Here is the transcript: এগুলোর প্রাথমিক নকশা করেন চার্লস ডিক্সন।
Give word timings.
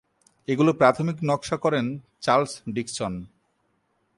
এগুলোর 0.47 0.75
প্রাথমিক 0.77 1.17
নকশা 1.29 1.57
করেন 1.57 1.85
চার্লস 2.21 2.53
ডিক্সন। 2.67 3.13